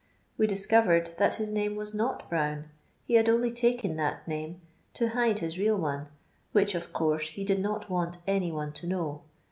We 0.35 0.47
discovered 0.47 1.11
that 1.19 1.35
his 1.35 1.51
name 1.51 1.75
was 1.75 1.93
not 1.93 2.27
Brown; 2.27 2.65
he 3.05 3.13
had 3.13 3.29
only 3.29 3.51
taken 3.51 3.97
that 3.97 4.27
name 4.27 4.59
to 4.95 5.09
hide 5.09 5.37
his 5.37 5.59
real 5.59 5.77
one, 5.77 6.07
which, 6.53 6.73
of 6.73 6.91
codne, 6.91 7.21
he 7.29 7.43
did 7.43 7.59
not 7.59 7.87
want 7.87 8.17
any 8.25 8.51
one 8.51 8.73
to 8.73 8.87
know. 8.87 9.21